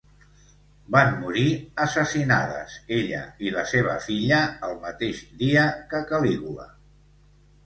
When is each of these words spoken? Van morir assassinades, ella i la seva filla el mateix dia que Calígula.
Van 0.93 1.11
morir 1.17 1.43
assassinades, 1.85 2.77
ella 2.97 3.19
i 3.49 3.53
la 3.57 3.67
seva 3.73 3.99
filla 4.07 4.41
el 4.69 4.75
mateix 4.87 5.23
dia 5.45 5.69
que 5.93 6.03
Calígula. 6.15 6.67